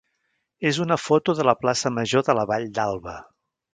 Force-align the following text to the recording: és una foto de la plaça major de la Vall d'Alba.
és 0.69 0.77
una 0.85 0.95
foto 1.01 1.35
de 1.41 1.45
la 1.49 1.55
plaça 1.65 1.91
major 1.99 2.25
de 2.31 2.37
la 2.41 2.47
Vall 2.53 2.67
d'Alba. 2.79 3.15